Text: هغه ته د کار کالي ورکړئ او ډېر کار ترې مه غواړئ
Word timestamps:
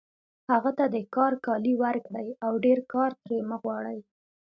هغه 0.51 0.71
ته 0.77 0.85
د 0.95 0.97
کار 1.15 1.33
کالي 1.45 1.73
ورکړئ 1.83 2.29
او 2.45 2.51
ډېر 2.65 2.79
کار 2.93 3.11
ترې 3.23 3.37
مه 3.49 3.57
غواړئ 3.63 3.99